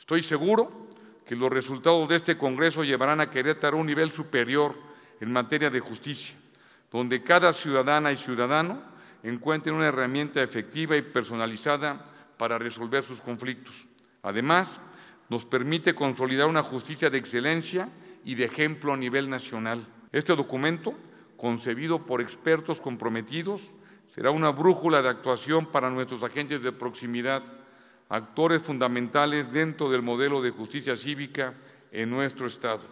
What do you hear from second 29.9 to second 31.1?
modelo de justicia